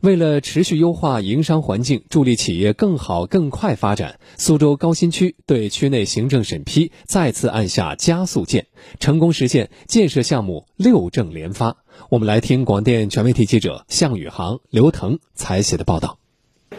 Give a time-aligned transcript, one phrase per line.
[0.00, 8.66] 为了持续优化营商环境，助力企业更好更快发展，苏州高新区对区内行政审批再次按下加速键，
[9.00, 11.76] 成功实现建设项目六证连发。
[12.10, 16.18] 我们来听广电全媒体记者向宇航、刘腾采写的报道。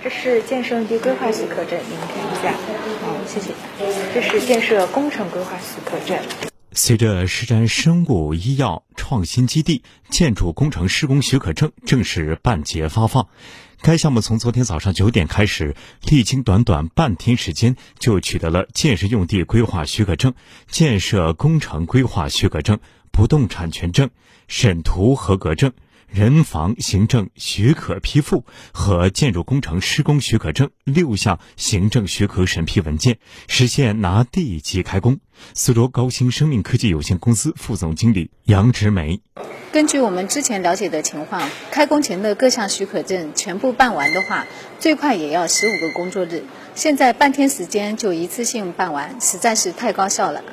[0.02, 2.54] 这是建设用地规划许可证，您看一下。
[3.02, 3.52] 好，谢谢。
[4.14, 6.49] 这是建设工程规划许可证。
[6.72, 13.28] 随着石山生物医药创新基地建筑工程施工许可证正式办结发放，
[13.82, 20.36] 该项目从昨天早上九点开始，历经短短半天时间，就取得了建设用地规划许可证、
[20.70, 22.80] 建设工程规划许可证、
[23.12, 24.12] 不动产权证、
[24.48, 25.74] 审图合格证。
[26.12, 35.20] 人防行政许可批复和建筑工程施工许可证六项行政许可审批文件，实现拿地即开工。
[35.54, 39.22] 苏州高新生命科技有限公司副总经理杨植梅，
[39.72, 44.48] 根据我们之前了解的情况，开工前的各项许可证全部办完的话，
[44.80, 46.44] 最快也要十五个工作日。
[46.74, 50.44] 现在半天时间就一次性办完，实在是太高效了。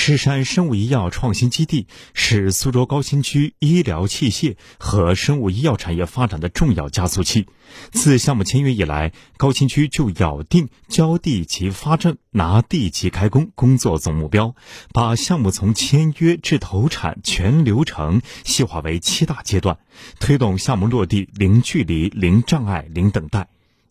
[0.00, 7.46] 狮山生物医药创新基地是苏州高新区医疗器械和生物医药产业发展的重要加速器。
[7.90, 14.54] 自项目签约以来，高新区就咬定交地即发证、拿地即开工工作总目标，
[14.94, 19.78] 把项目从签约至投产全流程细化为七大阶段，
[20.20, 23.48] 推动项目落地零距离、零障碍、零等待。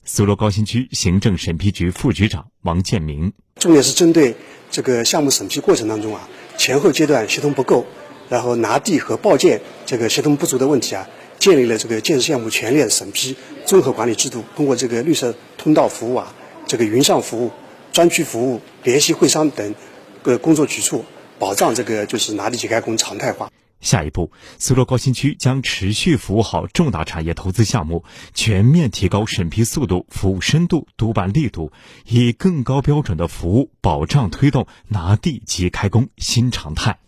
[0.10, 4.36] 苏州高新区行政审批局副局长王建明，重点是针对。
[4.72, 7.86] 这个项目审批过程当中啊，前后阶段协同不够，
[8.30, 13.36] 然后拿地和报建这个协同不足的问题啊，建立了这个建设项目全链审批
[13.66, 14.46] 综合管理制度。
[14.56, 16.34] 通过这个绿色通道服务啊，
[16.68, 17.52] 这个云上服务、
[17.92, 19.76] 专区服务、联系会商等
[20.24, 21.04] 各工作举措，
[21.38, 23.52] 保障这个就是拿地即开工常态化。
[23.80, 28.04] 下一步，苏州高新区将持续服务好重大产业投资项目，
[28.34, 31.72] 全面提高审批速度、服务深度、督办力度，
[32.06, 37.00] 以更高标准的服务保障推动拿地即开工新常态。